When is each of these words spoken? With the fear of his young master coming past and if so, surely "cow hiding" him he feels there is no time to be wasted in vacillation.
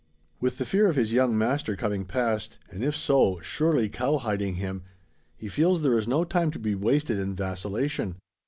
With 0.39 0.57
the 0.57 0.65
fear 0.65 0.89
of 0.89 0.95
his 0.95 1.13
young 1.13 1.37
master 1.37 1.75
coming 1.75 2.05
past 2.05 2.57
and 2.71 2.83
if 2.83 2.95
so, 2.97 3.39
surely 3.43 3.87
"cow 3.87 4.17
hiding" 4.17 4.55
him 4.55 4.81
he 5.37 5.47
feels 5.47 5.83
there 5.83 5.95
is 5.99 6.07
no 6.07 6.23
time 6.23 6.49
to 6.49 6.57
be 6.57 6.73
wasted 6.73 7.19
in 7.19 7.35
vacillation. 7.35 8.15